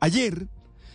Ayer 0.00 0.46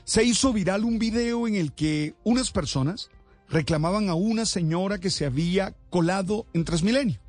se 0.06 0.24
hizo 0.24 0.54
viral 0.54 0.86
un 0.86 0.97
video 0.97 1.48
en 1.48 1.55
el 1.55 1.74
que 1.74 2.16
unas 2.24 2.52
personas 2.52 3.09
reclamaban 3.49 4.09
a 4.09 4.15
una 4.15 4.45
señora 4.45 4.99
que 4.99 5.09
se 5.09 5.25
había 5.25 5.75
colado 5.89 6.45
en 6.53 6.63
Transmilenio. 6.63 7.19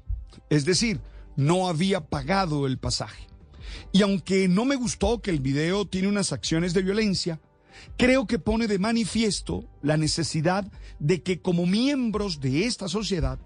Es 0.51 0.65
decir, 0.65 1.01
no 1.37 1.69
había 1.69 2.01
pagado 2.01 2.67
el 2.67 2.79
pasaje. 2.79 3.27
Y 3.93 4.03
aunque 4.03 4.47
no 4.47 4.65
me 4.65 4.77
gustó 4.77 5.21
que 5.21 5.31
el 5.31 5.41
video 5.41 5.85
tiene 5.85 6.09
unas 6.09 6.33
acciones 6.33 6.75
de 6.75 6.83
violencia, 6.83 7.41
creo 7.97 8.27
que 8.27 8.39
pone 8.39 8.69
de 8.69 8.79
manifiesto 8.79 9.69
la 9.83 9.97
necesidad 9.97 10.71
de 11.01 11.23
que 11.23 11.41
como 11.41 11.67
miembros 11.67 12.41
de 12.41 12.67
esta 12.67 12.89
sociedad, 12.89 13.39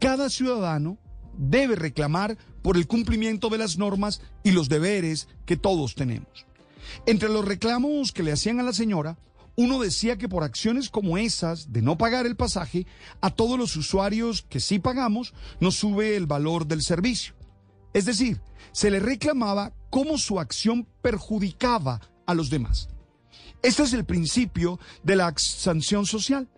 cada 0.00 0.30
ciudadano 0.30 0.98
debe 1.36 1.76
reclamar 1.76 2.36
por 2.62 2.76
el 2.76 2.88
cumplimiento 2.88 3.48
de 3.50 3.58
las 3.58 3.78
normas 3.78 4.20
y 4.42 4.50
los 4.50 4.68
deberes 4.68 5.28
que 5.46 5.56
todos 5.56 5.94
tenemos. 5.94 6.48
Entre 7.06 7.28
los 7.28 7.44
reclamos 7.44 8.12
que 8.12 8.22
le 8.22 8.32
hacían 8.32 8.60
a 8.60 8.62
la 8.62 8.72
señora, 8.72 9.18
uno 9.56 9.80
decía 9.80 10.16
que 10.16 10.28
por 10.28 10.44
acciones 10.44 10.88
como 10.88 11.18
esas 11.18 11.72
de 11.72 11.82
no 11.82 11.98
pagar 11.98 12.26
el 12.26 12.36
pasaje, 12.36 12.86
a 13.20 13.30
todos 13.30 13.58
los 13.58 13.74
usuarios 13.74 14.42
que 14.48 14.60
sí 14.60 14.78
pagamos 14.78 15.34
nos 15.58 15.74
sube 15.74 16.14
el 16.14 16.26
valor 16.26 16.66
del 16.66 16.82
servicio. 16.82 17.34
Es 17.92 18.04
decir, 18.04 18.40
se 18.70 18.90
le 18.90 19.00
reclamaba 19.00 19.72
cómo 19.90 20.18
su 20.18 20.38
acción 20.38 20.86
perjudicaba 21.02 22.00
a 22.26 22.34
los 22.34 22.50
demás. 22.50 22.88
Este 23.62 23.82
es 23.82 23.92
el 23.92 24.04
principio 24.04 24.78
de 25.02 25.16
la 25.16 25.34
sanción 25.36 26.06
social, 26.06 26.48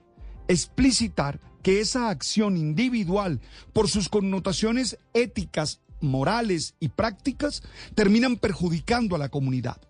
explicitar 0.48 1.40
que 1.62 1.80
esa 1.80 2.10
acción 2.10 2.58
individual, 2.58 3.40
por 3.72 3.88
sus 3.88 4.10
connotaciones 4.10 4.98
éticas, 5.14 5.80
morales 6.02 6.74
y 6.80 6.88
prácticas, 6.88 7.62
terminan 7.94 8.36
perjudicando 8.36 9.16
a 9.16 9.18
la 9.18 9.30
comunidad. 9.30 9.80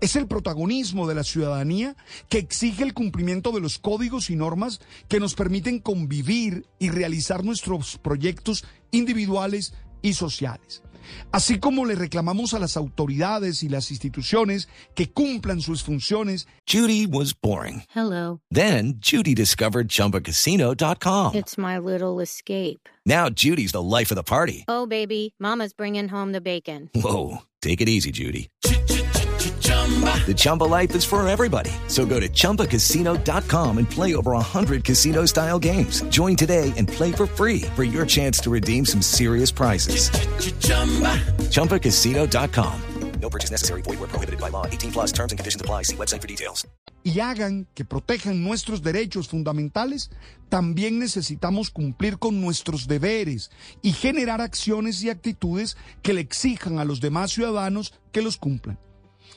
Es 0.00 0.16
el 0.16 0.26
protagonismo 0.26 1.06
de 1.06 1.14
la 1.14 1.24
ciudadanía 1.24 1.94
que 2.28 2.38
exige 2.38 2.82
el 2.84 2.94
cumplimiento 2.94 3.52
de 3.52 3.60
los 3.60 3.78
códigos 3.78 4.30
y 4.30 4.36
normas 4.36 4.80
que 5.08 5.20
nos 5.20 5.34
permiten 5.34 5.78
convivir 5.78 6.66
y 6.78 6.88
realizar 6.88 7.44
nuestros 7.44 7.98
proyectos 7.98 8.64
individuales 8.92 9.74
y 10.02 10.14
sociales. 10.14 10.82
Así 11.32 11.58
como 11.58 11.84
le 11.84 11.96
reclamamos 11.96 12.54
a 12.54 12.58
las 12.58 12.76
autoridades 12.76 13.62
y 13.62 13.68
las 13.68 13.90
instituciones 13.90 14.68
que 14.94 15.10
cumplan 15.10 15.60
sus 15.60 15.82
funciones. 15.82 16.46
Judy 16.66 17.06
was 17.06 17.34
boring. 17.34 17.82
Hello. 17.94 18.40
Then 18.50 19.00
Judy 19.00 19.34
discovered 19.34 19.88
chumbacasino.com. 19.88 21.34
It's 21.34 21.58
my 21.58 21.78
little 21.78 22.20
escape. 22.20 22.88
Now 23.04 23.28
Judy's 23.28 23.72
the 23.72 23.82
life 23.82 24.10
of 24.10 24.16
the 24.16 24.22
party. 24.22 24.64
Oh, 24.68 24.86
baby, 24.86 25.34
Mama's 25.38 25.72
bringing 25.72 26.08
home 26.08 26.32
the 26.32 26.40
bacon. 26.40 26.90
Whoa. 26.94 27.42
Take 27.60 27.80
it 27.82 27.88
easy, 27.88 28.10
Judy. 28.10 28.48
The 30.26 30.34
Chumba 30.36 30.64
life 30.64 30.94
is 30.94 31.04
for 31.04 31.26
everybody. 31.26 31.72
So 31.88 32.06
go 32.06 32.20
to 32.20 32.28
ChumbaCasino.com 32.28 33.78
and 33.78 33.90
play 33.90 34.14
over 34.14 34.32
100 34.32 34.84
casino 34.84 35.26
style 35.26 35.58
games. 35.58 36.02
Join 36.10 36.36
today 36.36 36.72
and 36.76 36.86
play 36.86 37.10
for 37.10 37.26
free 37.26 37.62
for 37.74 37.82
your 37.82 38.06
chance 38.06 38.38
to 38.40 38.50
redeem 38.50 38.86
some 38.86 39.02
serious 39.02 39.50
prizes. 39.50 40.10
ChumbaCasino.com. 41.50 42.82
No 43.20 43.28
purchase 43.28 43.50
necessary. 43.50 43.82
Void 43.82 44.00
where 44.00 44.08
prohibited 44.08 44.40
by 44.40 44.50
law. 44.50 44.66
18 44.66 44.92
plus 44.92 45.12
terms 45.12 45.32
and 45.32 45.38
conditions 45.38 45.60
apply. 45.60 45.82
See 45.82 45.96
website 45.96 46.20
for 46.20 46.28
details. 46.28 46.66
Y 47.02 47.18
hagan 47.20 47.66
que 47.74 47.84
protejan 47.86 48.44
nuestros 48.44 48.82
derechos 48.82 49.28
fundamentales, 49.28 50.10
también 50.50 50.98
necesitamos 50.98 51.70
cumplir 51.70 52.18
con 52.18 52.42
nuestros 52.42 52.86
deberes 52.88 53.50
y 53.80 53.92
generar 53.92 54.42
acciones 54.42 55.02
y 55.02 55.08
actitudes 55.08 55.78
que 56.02 56.12
le 56.12 56.20
exijan 56.20 56.78
a 56.78 56.84
los 56.84 57.00
demás 57.00 57.30
ciudadanos 57.32 57.94
que 58.12 58.20
los 58.20 58.36
cumplan. 58.36 58.78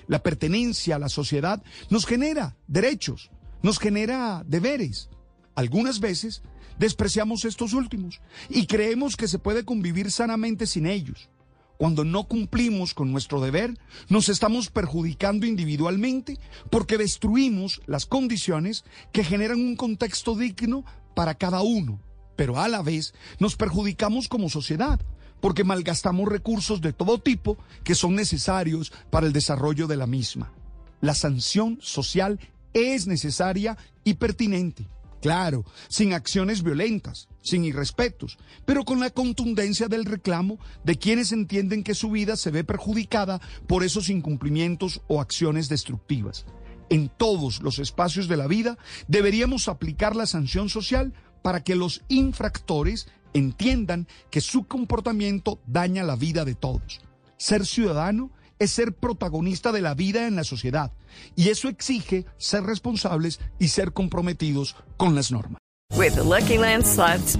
La 0.08 0.22
pertenencia 0.24 0.96
a 0.96 1.00
la 1.00 1.10
sociedad 1.10 1.64
nos 1.90 2.06
genera 2.06 2.56
derechos, 2.68 3.32
nos 3.62 3.80
genera 3.80 4.44
deberes. 4.46 5.10
Algunas 5.56 6.00
veces 6.00 6.42
despreciamos 6.78 7.46
estos 7.46 7.74
últimos 7.74 8.22
y 8.50 8.66
creemos 8.66 9.16
que 9.16 9.28
se 9.28 9.40
puede 9.40 9.66
convivir 9.66 10.12
sanamente 10.12 10.68
sin 10.68 10.86
ellos. 10.86 11.30
Cuando 11.78 12.04
no 12.06 12.26
cumplimos 12.26 12.94
con 12.94 13.12
nuestro 13.12 13.42
deber, 13.42 13.78
nos 14.08 14.30
estamos 14.30 14.70
perjudicando 14.70 15.46
individualmente 15.46 16.40
porque 16.70 16.98
destruimos 16.98 17.82
las 17.88 18.06
condiciones 18.06 18.86
que 19.12 19.24
generan 19.24 19.60
un 19.60 19.76
contexto 19.76 20.36
digno 20.36 20.86
para 21.16 21.36
cada 21.36 21.62
uno, 21.62 22.00
pero 22.36 22.60
a 22.60 22.68
la 22.68 22.82
vez 22.82 23.14
nos 23.40 23.56
perjudicamos 23.56 24.28
como 24.28 24.50
sociedad 24.50 25.00
porque 25.44 25.66
malgastamos 25.66 26.30
recursos 26.30 26.80
de 26.80 26.94
todo 26.94 27.20
tipo 27.20 27.58
que 27.84 27.96
son 27.96 28.16
necesarios 28.16 28.94
para 29.10 29.28
el 29.28 29.34
desarrollo 29.34 29.88
de 29.88 29.98
la 29.98 30.08
misma. 30.08 30.54
La 31.02 31.14
sanción 31.14 31.80
social 31.82 32.40
es 32.72 33.08
necesaria 33.08 33.78
y 34.06 34.14
pertinente. 34.14 34.88
Claro, 35.22 35.66
sin 35.90 36.14
acciones 36.14 36.64
violentas, 36.64 37.28
sin 37.42 37.66
irrespetos, 37.66 38.38
pero 38.64 38.86
con 38.86 39.02
la 39.02 39.10
contundencia 39.10 39.90
del 39.90 40.06
reclamo 40.06 40.60
de 40.86 40.98
quienes 40.98 41.34
entienden 41.34 41.84
que 41.84 41.94
su 41.94 42.10
vida 42.10 42.38
se 42.38 42.50
ve 42.50 42.64
perjudicada 42.64 43.42
por 43.68 43.84
esos 43.84 44.08
incumplimientos 44.08 45.02
o 45.10 45.20
acciones 45.20 45.68
destructivas. 45.68 46.46
En 46.90 47.10
todos 47.10 47.62
los 47.62 47.80
espacios 47.80 48.30
de 48.30 48.38
la 48.38 48.48
vida 48.48 48.78
deberíamos 49.10 49.68
aplicar 49.68 50.16
la 50.16 50.26
sanción 50.26 50.70
social 50.70 51.14
para 51.42 51.66
que 51.66 51.76
los 51.76 52.02
infractores 52.08 53.10
entiendan 53.34 54.08
que 54.30 54.42
su 54.42 54.66
comportamiento 54.66 55.60
daña 55.68 56.04
la 56.04 56.16
vida 56.16 56.46
de 56.46 56.56
todos. 56.56 57.02
Ser 57.38 57.66
ciudadano 57.66 58.32
es 58.60 58.72
ser 58.72 58.94
protagonista 58.94 59.72
de 59.72 59.82
la 59.82 59.94
vida 59.94 60.28
en 60.28 60.36
la 60.36 60.44
sociedad 60.44 60.92
y 61.36 61.50
eso 61.50 61.68
exige 61.68 62.26
ser 62.38 62.64
responsables 62.64 63.40
y 63.60 63.68
ser 63.68 63.94
comprometidos 63.94 64.76
con 64.98 65.16
las 65.16 65.32
normas. 65.32 65.60
With 65.96 66.16
the 66.16 66.24
Lucky 66.24 66.58
Land 66.58 66.86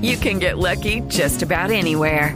you 0.02 0.18
can 0.18 0.40
get 0.40 0.58
lucky 0.58 1.02
just 1.10 1.42
about 1.42 1.72
anywhere. 1.72 2.36